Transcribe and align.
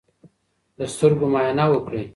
د 0.77 0.79
سترګو 0.93 1.25
معاینه 1.33 1.65
وکړئ. 1.71 2.03